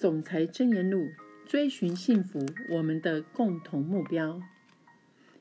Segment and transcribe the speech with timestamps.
[0.00, 1.10] 总裁箴言录：
[1.44, 4.40] 追寻幸福，我们的共同目标。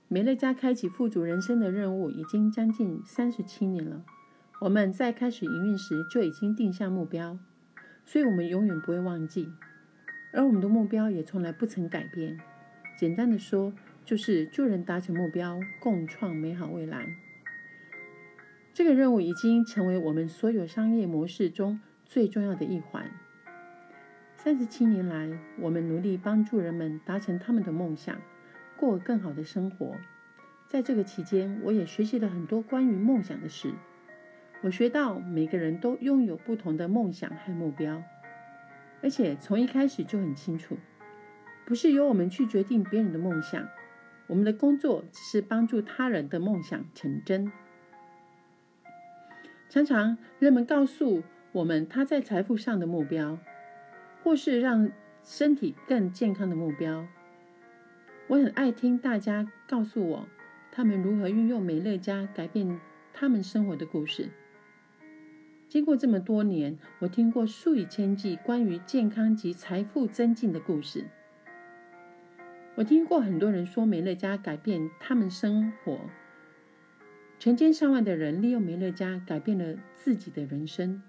[0.09, 4.03] 美乐家开启富足人生的任务已经将近三十七年了。
[4.59, 7.39] 我们在开始营运时就已经定下目标，
[8.03, 9.47] 所以我们永远不会忘记。
[10.33, 12.37] 而我们的目标也从来不曾改变。
[12.97, 13.71] 简单的说，
[14.03, 17.07] 就是助人达成目标，共创美好未来。
[18.73, 23.09] 这个任务已经成为我们所有商业模式中最重要的一环。
[24.49, 25.29] 三十七年来，
[25.59, 28.19] 我们努力帮助人们达成他们的梦想，
[28.79, 29.95] 过更好的生活。
[30.65, 33.71] 在这个期间，我也学习了很多关于梦想的事。
[34.61, 38.01] 我学到每个人都拥有不同的梦想和目标，
[39.03, 40.79] 而且从一开始就很清楚，
[41.67, 43.69] 不是由我们去决定别人的梦想，
[44.25, 47.51] 我们的工作只是帮助他人的梦想成真。
[49.69, 51.21] 常常人们告诉
[51.51, 53.37] 我们他在财富上的目标。
[54.23, 54.91] 或是让
[55.23, 57.07] 身体更健康的目标，
[58.27, 60.27] 我很爱听大家告诉我
[60.71, 62.79] 他们如何运用美乐家改变
[63.13, 64.29] 他们生活的故事。
[65.67, 71.05] 经过这么多年，我听过数以千计关于健康及财富增进的故事。
[72.75, 75.99] 我听过很多人说美乐家改变他们生活，
[77.39, 81.01] 成千上万的人利用美乐家改变了自己的人生。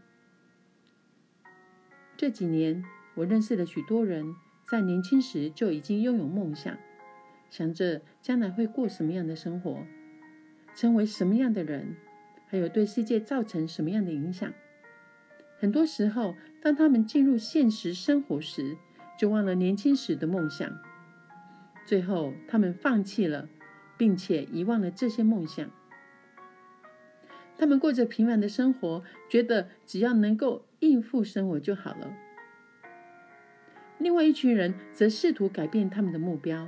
[2.16, 2.84] 这几年。
[3.20, 6.78] 我认识了许多人，在年轻时就已经拥有梦想，
[7.50, 9.84] 想着将来会过什么样的生活，
[10.74, 11.96] 成为什么样的人，
[12.46, 14.50] 还有对世界造成什么样的影响。
[15.58, 18.78] 很多时候，当他们进入现实生活时，
[19.18, 20.78] 就忘了年轻时的梦想，
[21.84, 23.50] 最后他们放弃了，
[23.98, 25.70] 并且遗忘了这些梦想。
[27.58, 32.16] 他们过着平凡的生活，觉得只要能够应付生活就好了。
[34.00, 36.66] 另外一群人则试图改变他们的目标。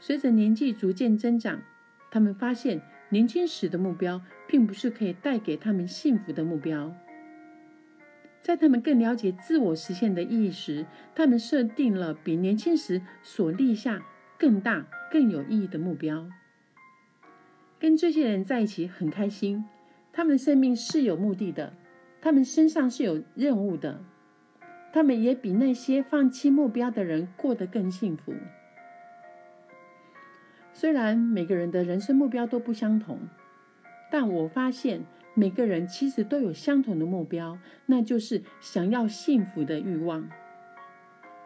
[0.00, 1.62] 随着年纪逐渐增长，
[2.10, 2.80] 他们发现
[3.10, 6.92] 年轻时的目标并不是可以带给他们幸福的目标。
[8.42, 14.02] 在他们更了解自我实现的意义时，他们设定了比年轻时所立下
[14.38, 16.28] 更大、更有意义的目标。
[17.78, 19.64] 跟这些人在一起很开心，
[20.12, 21.74] 他们的生命是有目的的，
[22.20, 24.02] 他们身上是有任务的。
[24.94, 28.32] 他们也比那些放弃目标的人过得更幸福。
[30.72, 33.18] 虽然每个人的人生目标都不相同，
[34.08, 40.30] 但我发现每个人其实都有相同的目标，那就是想要幸福的欲望。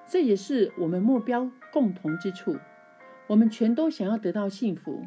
[0.06, 2.58] 这也是我们目标共同之处。
[3.28, 5.06] 我们全都想要得到幸福，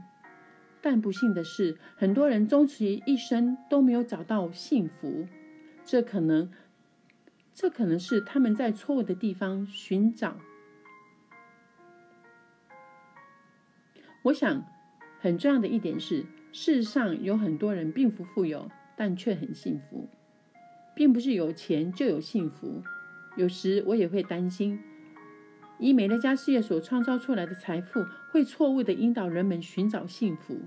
[0.81, 5.28] 但不幸的是，很多人终其一生都没有找到幸福。
[5.85, 6.50] 这可能。
[7.54, 10.38] 这可能是他们在错误的地方寻找。
[14.24, 14.66] 我想，
[15.20, 20.08] 很重要的一点是，事实上有很多人并不富有，但却很幸福，
[20.96, 22.82] 并不是有钱就有幸福。
[23.36, 24.80] 有时我也会担心，
[25.80, 30.60] 以美乐家事业所创造出来的财富，会错误的引导人们寻找幸福。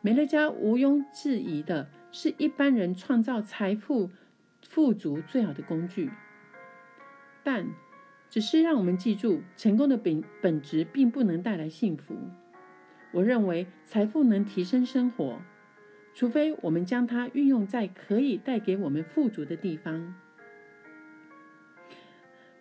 [0.00, 4.10] 美乐家毋庸置疑的是一般人创造财富。
[4.68, 6.10] 富足最好的工具，
[7.42, 7.66] 但
[8.28, 12.16] 只是让我们记住，成功的本本质并不能带来幸福。
[13.12, 15.40] 我认为财富能提升生活，
[16.14, 20.14] 除非我们将它运用在可以带给我们富足的地方。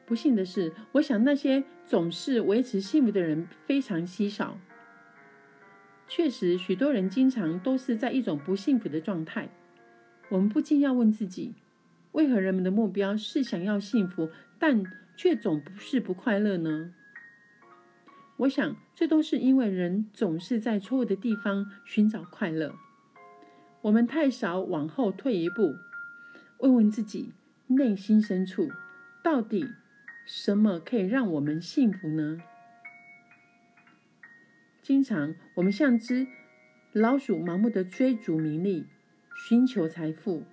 [0.07, 4.57] 不幸的是，我想那些总是维持幸福的人非常稀少。
[6.07, 9.49] 确实，许多人经常都是在一种不幸福的状态。
[10.29, 11.53] 我们不禁要问自己。
[12.13, 14.83] 为何人们的目标是想要幸福，但
[15.15, 16.93] 却总不是不快乐呢？
[18.37, 22.73] 我想，这都是因为人总是在错误的地方寻找快乐。
[23.81, 25.75] 我们太少往后退一步，
[26.59, 27.33] 问问自己
[27.67, 28.69] 内心深处，
[29.23, 29.73] 到底
[30.25, 32.41] 什么可以让我们幸福呢？
[34.81, 36.25] 经常，我们像只
[36.93, 38.87] 老鼠，盲目的追逐名利，
[39.47, 40.43] 寻求财富。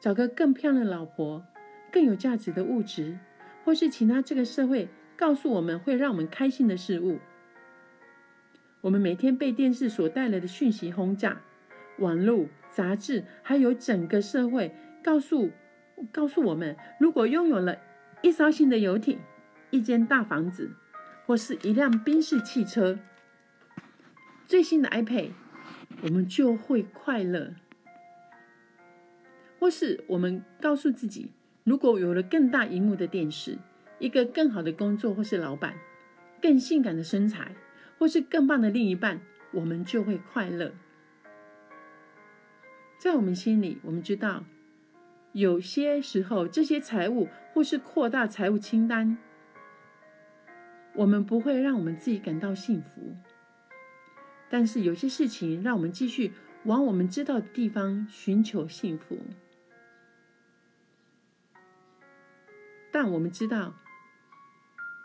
[0.00, 1.44] 找个更漂亮的老婆，
[1.92, 3.18] 更有价值的物质，
[3.64, 7.18] 或是其他这个社会告诉我们会让我们开心的事物。
[8.80, 11.42] 我们每天被电视所带来的讯息轰炸，
[11.98, 14.74] 网络、杂志，还有整个社会
[15.04, 15.50] 告诉
[16.10, 17.76] 告诉我们，如果拥有了
[18.22, 19.18] 一艘新的游艇、
[19.68, 20.70] 一间大房子，
[21.26, 22.98] 或是一辆宾士汽车、
[24.46, 25.32] 最新的 iPad，
[26.04, 27.52] 我们就会快乐。
[29.60, 31.30] 或是我们告诉自己，
[31.64, 33.58] 如果有了更大荧幕的电视，
[33.98, 35.74] 一个更好的工作或是老板，
[36.40, 37.54] 更性感的身材，
[37.98, 39.20] 或是更棒的另一半，
[39.52, 40.72] 我们就会快乐。
[42.98, 44.44] 在我们心里，我们知道，
[45.32, 49.18] 有些时候这些财务或是扩大财务清单，
[50.94, 53.14] 我们不会让我们自己感到幸福。
[54.48, 56.32] 但是有些事情让我们继续
[56.64, 59.18] 往我们知道的地方寻求幸福。
[62.92, 63.74] 但我们知道，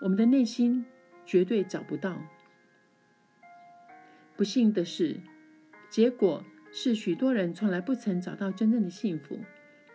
[0.02, 0.86] 我们的内心
[1.26, 2.22] 绝对找不到。
[4.36, 5.18] 不幸的是，
[5.90, 9.40] 结果是许多人从来不曾找到真正的幸福。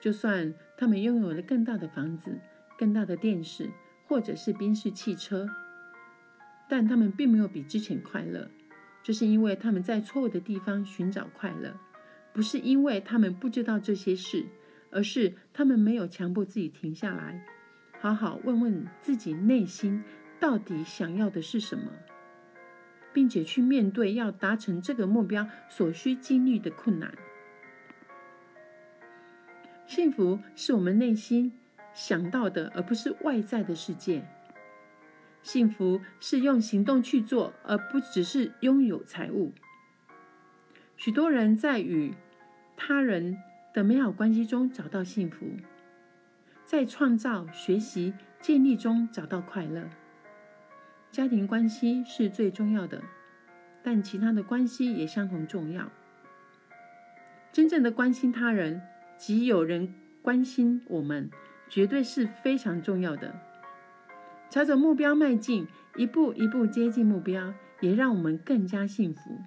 [0.00, 2.38] 就算他们拥有了更大的房子、
[2.78, 3.70] 更大的电视，
[4.06, 5.46] 或者是宾士汽车，
[6.70, 8.50] 但他们并没有比之前快乐。
[9.02, 11.78] 这是因为他们在错误的地方寻找快乐，
[12.32, 14.46] 不是因为他们不知道这些事，
[14.90, 17.44] 而是他们没有强迫自己停下来。
[18.00, 20.02] 好好问问自己内心
[20.40, 21.92] 到底想要的是什么，
[23.12, 27.12] 并且去面对要达成这个目标所需经历的困难。
[29.86, 31.52] 幸福是我们内心
[31.92, 34.24] 想到的，而不是外在的世界。
[35.42, 39.52] 幸福是用行动去做，而不只是拥有财物。
[40.96, 42.14] 许多人在与
[42.76, 43.36] 他人
[43.74, 45.46] 的美好关系中找到幸福。
[46.70, 49.90] 在创造、学习、建立中找到快乐。
[51.10, 53.02] 家庭关系是最重要的，
[53.82, 55.90] 但其他的关系也相同重要。
[57.50, 58.82] 真正的关心他人
[59.18, 61.28] 及有人关心我们，
[61.68, 63.34] 绝对是非常重要的。
[64.48, 69.40] 朝着目标迈进，一步一步接近目标，也让我们更加幸福。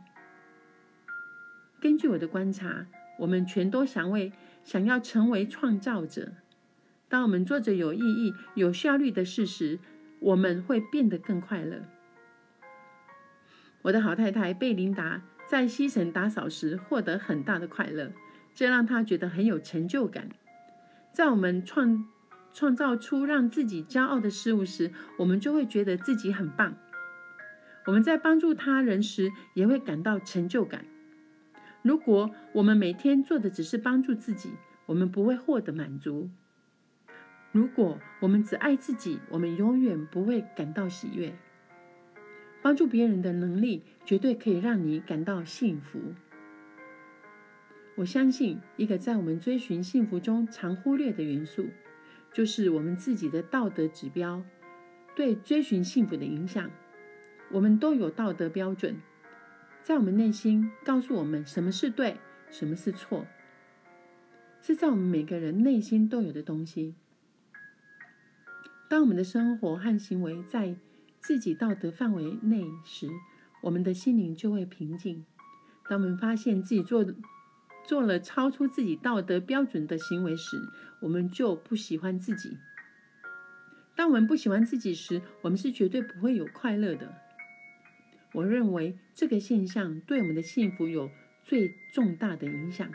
[1.79, 2.85] 根据我的观察，
[3.19, 4.33] 我们全都想为
[4.65, 6.33] 想要成为创造者。
[7.13, 9.77] 当我们做着有意义、有效率的事时，
[10.19, 11.83] 我们会变得更快乐。
[13.83, 18.11] 我的好太太贝琳达在西城打扫时获得很大的快乐，
[18.55, 20.27] 这让她觉得很有成就感。
[21.11, 22.03] 在我们创
[22.51, 26.75] 创造出让自己骄傲的事物时，我们就会觉得自己很棒。
[27.85, 30.83] 我们在帮助他人时，也会感到成就感。
[31.83, 34.53] 如果我们每天做的只是帮助自己，
[34.87, 36.31] 我们不会获得满足。
[37.53, 41.31] 如果我们只爱自己，我们永远不会感到喜悦。
[42.63, 45.99] 帮助别人的能力绝对可以让你感到幸福。
[47.93, 51.67] 我相信，一个在我们追寻幸福中常忽略的元素，
[52.33, 54.43] 就是我们自己的道德指标
[55.15, 56.71] 对追寻幸福的影响。
[57.51, 58.95] 我们都有道德标准，
[59.83, 62.17] 在我们内心告诉我们什么是对，
[62.49, 63.27] 什么是错，
[64.59, 66.95] 是在我们每个人内心都有的东西。
[68.93, 70.75] 当我们的生活和行为在
[71.19, 73.09] 自己道德范围内时，
[73.63, 75.25] 我们的心灵就会平静。
[75.89, 77.03] 当我们发现自己做
[77.83, 80.57] 做了超出自己道德标准的行为时，
[81.01, 82.55] 我们就不喜欢自己。
[83.95, 87.15] 当我们不喜欢自己时，我们是绝对不会有快乐的。
[88.33, 91.09] 我认为这个现象对我们的幸福有
[91.43, 92.87] 最重大的影响。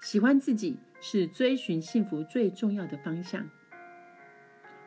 [0.00, 3.50] 喜欢自己是追寻幸福最重要的方向。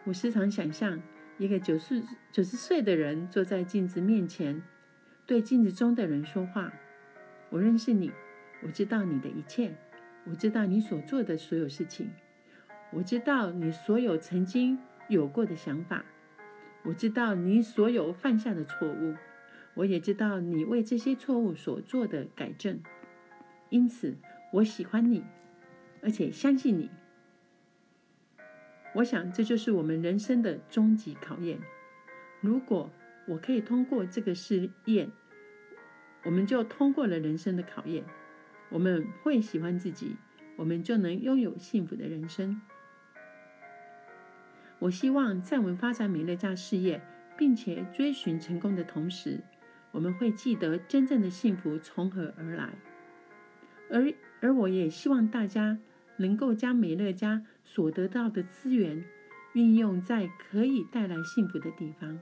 [0.08, 1.02] 我时常想象
[1.38, 4.64] 一个九十九十岁的人坐在镜子面前，
[5.26, 6.72] 对镜子中的人说话
[7.52, 8.10] ：“我认识你，
[8.64, 9.76] 我知道你的一切，
[10.24, 12.10] 我知道你所做的所有事情，
[12.94, 16.06] 我知道你所有曾经有过的想法，
[16.86, 19.14] 我知道你所有犯下的错误，
[19.74, 22.82] 我也知道你为这些错误所做的改正。
[23.68, 24.16] 因此，
[24.54, 25.26] 我喜欢你，
[26.02, 26.90] 而且相信你。”
[28.98, 31.60] 我想，这就是我们人生的终极考验。
[32.42, 32.90] 如果
[33.28, 35.12] 我可以通过这个试验，
[36.24, 38.04] 我们就通过了人生的考验。
[38.70, 40.16] 我们会喜欢自己，
[40.56, 42.60] 我们就能拥有幸福的人生。
[44.80, 47.00] 我希望在我们发展美乐家事业，
[47.38, 49.42] 并且追寻成功的同时，
[49.92, 52.74] 我们会记得真正的幸福从何而来。
[53.92, 54.12] 而
[54.42, 55.78] 而我也希望大家。
[56.18, 59.04] 能够将美乐家所得到的资源
[59.54, 62.20] 运用在可以带来幸福的地方。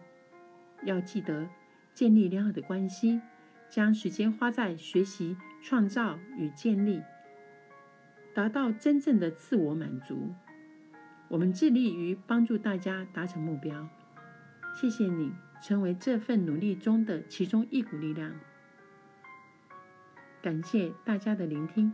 [0.83, 1.49] 要记得
[1.93, 3.21] 建立良好的关系，
[3.69, 7.01] 将时间花在学习、创造与建立，
[8.33, 10.33] 达到真正的自我满足。
[11.27, 13.89] 我们致力于帮助大家达成目标。
[14.79, 18.35] 谢谢你成为这份努力中的其中一股力量。
[20.41, 21.91] 感谢大家的聆听。